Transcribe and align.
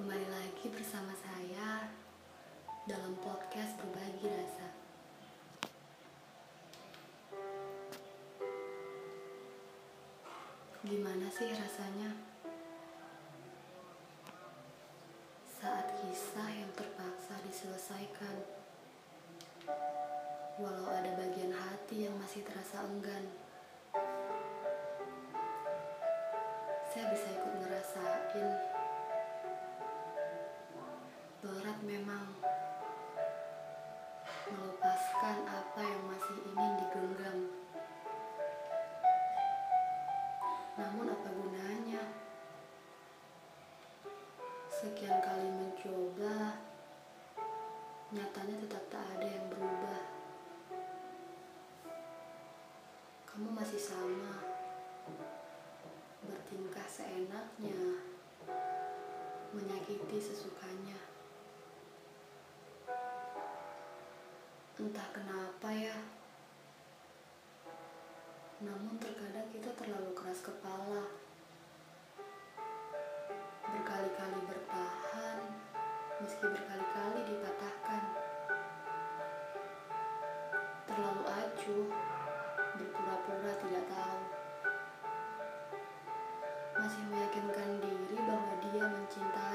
Kembali 0.00 0.32
lagi 0.32 0.64
bersama 0.72 1.12
saya 1.12 1.84
dalam 2.88 3.20
podcast 3.20 3.76
Berbagi 3.84 4.32
Rasa. 4.32 4.68
Gimana 10.88 11.28
sih 11.28 11.52
rasanya 11.52 12.16
saat 15.60 15.92
kisah 16.00 16.48
yang 16.48 16.72
terpaksa 16.72 17.36
diselesaikan, 17.44 18.40
walau 20.64 20.88
ada 20.88 21.12
bagian 21.12 21.52
hati 21.52 22.08
yang 22.08 22.16
masih 22.16 22.40
terasa 22.48 22.88
enggan? 22.88 23.28
Saya 26.88 27.04
bisa 27.12 27.28
ikut 27.36 27.52
ngerasain 27.60 28.69
berat 31.40 31.80
memang 31.80 32.36
melepaskan 34.52 35.40
apa 35.48 35.80
yang 35.80 36.02
masih 36.04 36.36
ingin 36.52 36.72
digenggam. 36.84 37.38
Namun 40.76 41.08
apa 41.08 41.28
gunanya? 41.32 42.04
Sekian 44.68 45.16
kali 45.24 45.48
mencoba, 45.48 46.60
nyatanya 48.12 48.60
tetap 48.60 48.84
tak 48.92 49.04
ada 49.16 49.24
yang 49.24 49.48
berubah. 49.48 50.02
Kamu 53.24 53.48
masih 53.56 53.80
sama, 53.80 54.44
bertingkah 56.20 56.84
seenaknya, 56.84 57.96
menyakiti 59.56 60.20
sesukanya. 60.20 61.09
Entah 64.80 65.12
kenapa 65.12 65.68
ya, 65.76 65.92
namun 68.64 68.96
terkadang 68.96 69.44
kita 69.52 69.68
terlalu 69.76 70.16
keras 70.16 70.40
kepala. 70.40 71.04
Berkali-kali 73.68 74.40
bertahan, 74.48 75.38
meski 76.24 76.48
berkali-kali 76.48 77.20
dipatahkan. 77.28 78.02
Terlalu 80.88 81.22
acuh, 81.28 81.88
berpura-pura 82.80 83.52
tidak 83.60 83.84
tahu. 83.84 84.20
Masih 86.80 87.04
meyakinkan 87.12 87.70
diri 87.84 88.16
bahwa 88.16 88.54
dia 88.64 88.84
mencintai. 88.88 89.49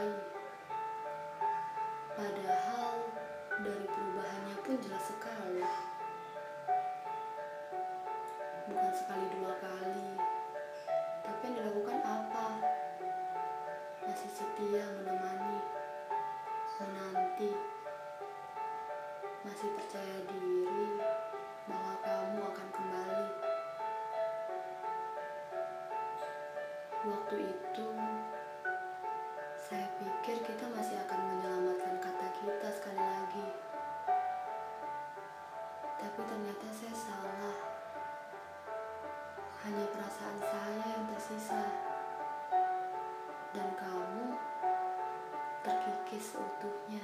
Seutuhnya. 46.20 47.04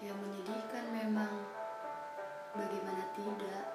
Yang 0.00 0.18
menyedihkan 0.24 0.84
memang. 0.94 1.34
Bagaimana 2.56 3.04
tidak? 3.12 3.66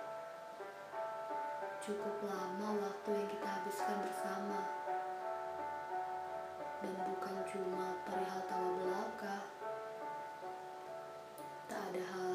Cukup 1.78 2.16
lama 2.26 2.82
waktu 2.82 3.10
yang 3.14 3.28
kita 3.30 3.48
habiskan 3.48 3.98
bersama. 4.02 4.60
Dan 6.82 6.96
bukan 6.98 7.36
cuma 7.48 8.02
perihal 8.08 8.42
tawa 8.50 8.70
belaka. 8.82 9.38
Tak 11.70 11.82
ada 11.94 12.04
hari 12.08 12.33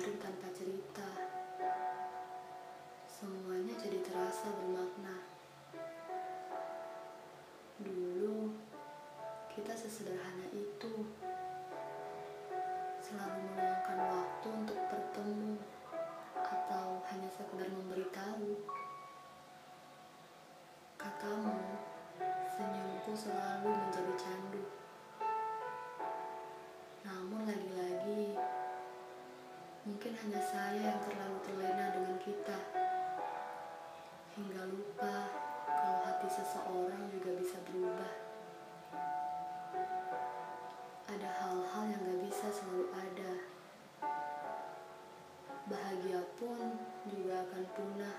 Bahagia 45.99 46.23
pun 46.39 46.79
juga 47.11 47.43
akan 47.43 47.65
punah 47.75 48.17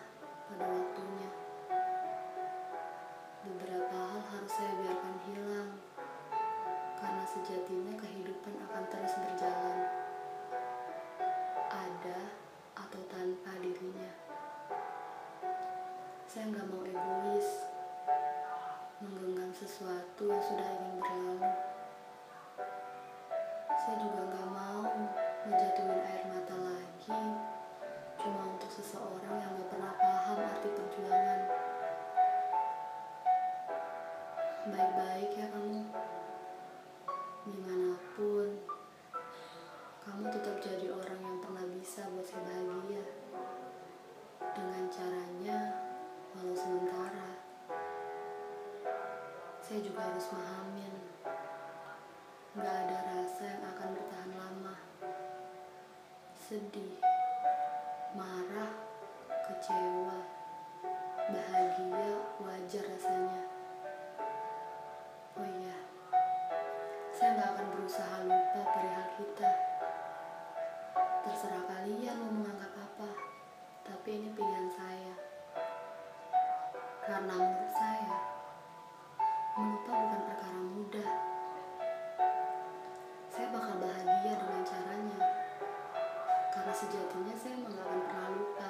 pada 0.51 0.67
waktunya. 0.67 1.31
Beberapa 3.47 3.95
hal 3.95 4.19
harus 4.19 4.51
saya 4.51 4.73
biarkan 4.83 5.15
hilang 5.23 5.71
karena 6.99 7.23
sejatinya 7.23 7.95
kehidupan 8.03 8.51
akan 8.67 8.83
terus 8.91 9.15
berjalan. 9.23 9.79
Ada 11.71 12.19
atau 12.83 12.99
tanpa 13.07 13.55
dirinya. 13.63 14.11
Saya 16.27 16.51
nggak 16.51 16.67
mau 16.67 16.83
egois, 16.83 17.63
menggenggam 18.99 19.55
sesuatu 19.55 20.27
yang 20.27 20.43
sudah 20.43 20.67
ingin 20.83 20.88
seseorang 28.79 29.43
yang 29.43 29.59
gak 29.59 29.69
pernah 29.75 29.91
paham 29.91 30.39
arti 30.39 30.71
perjuangan. 30.71 31.41
Baik-baik 34.71 35.31
ya 35.35 35.51
kamu. 35.51 35.83
Di 37.43 37.59
mana 37.59 37.99
pun, 38.15 38.47
kamu 39.99 40.23
tetap 40.31 40.55
jadi 40.63 40.95
orang 40.95 41.19
yang 41.19 41.37
pernah 41.43 41.67
bisa 41.75 42.07
buat 42.15 42.23
saya 42.23 42.39
bahagia. 42.39 43.03
Dengan 44.55 44.87
caranya, 44.87 45.59
walau 46.39 46.55
sementara. 46.55 47.29
Saya 49.59 49.83
juga 49.83 50.07
harus 50.07 50.23
memahamin. 50.31 50.93
Gak 52.55 52.75
ada 52.87 52.99
rasa 53.11 53.43
yang 53.43 53.63
akan 53.75 53.89
bertahan 53.91 54.31
lama. 54.39 54.75
Sedih, 56.39 57.08
wajar 62.69 62.85
rasanya. 62.85 63.41
Oh 65.33 65.41
iya, 65.57 65.73
saya 67.09 67.33
nggak 67.33 67.49
akan 67.57 67.67
berusaha 67.73 68.29
lupa 68.29 68.61
perihal 68.61 69.07
kita. 69.17 69.49
Terserah 71.25 71.65
kalian 71.65 72.21
mau 72.21 72.29
menganggap 72.29 72.69
apa, 72.77 73.09
tapi 73.89 74.21
ini 74.21 74.29
pilihan 74.37 74.69
saya. 74.69 75.17
Karena 77.09 77.41
menurut 77.41 77.73
saya, 77.73 78.17
melupa 79.57 79.89
bukan 79.89 80.21
perkara 80.29 80.61
mudah. 80.61 81.11
Saya 83.33 83.47
bakal 83.49 83.81
bahagia 83.81 84.33
dengan 84.45 84.61
caranya. 84.61 85.19
Karena 86.53 86.73
sejatinya 86.77 87.33
saya 87.33 87.57
emang 87.57 87.73
gak 87.73 87.81
akan 87.81 87.99
pernah 88.05 88.29
lupa. 88.29 88.69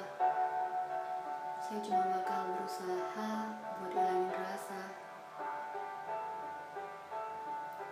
Saya 1.60 1.78
cuma 1.84 2.19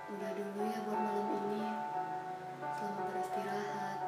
Udah 0.09 0.33
dulu 0.33 0.65
ya 0.65 0.81
buat 0.89 1.01
malam 1.05 1.29
ini. 1.37 1.69
Selamat 2.81 3.13
beristirahat. 3.13 3.99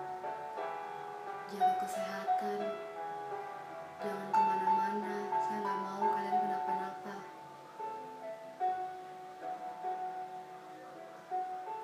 Jaga 1.53 1.75
kesehatan. 1.85 2.61
Jangan 4.01 4.29
ke 4.33 4.41
mana-mana. 4.41 5.17
Saya 5.45 5.59
nggak 5.61 5.79
mau 5.85 6.05
kalian 6.09 6.37
kenapa-napa. 6.41 7.17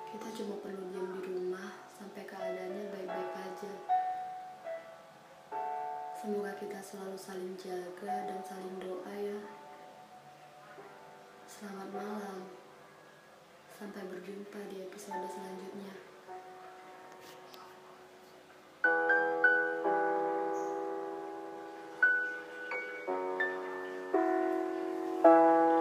Kita 0.09 0.27
cuma 0.33 0.55
perlu 0.65 0.81
diam 0.89 1.21
di 1.21 1.21
rumah 1.21 1.77
sampai 1.93 2.25
keadaannya 2.25 2.83
baik-baik 2.89 3.31
aja. 3.37 3.73
Semoga 6.17 6.57
kita 6.57 6.81
selalu 6.81 7.13
saling 7.21 7.53
jaga 7.53 8.25
dan 8.25 8.41
saling 8.41 8.81
doa 8.81 9.13
ya. 9.13 9.39
Selamat 11.45 11.93
malam. 11.93 12.66
Sampai 13.77 14.01
berjumpa 14.09 14.57
di 14.73 14.81
episode 14.81 15.29
selanjutnya. 15.29 15.46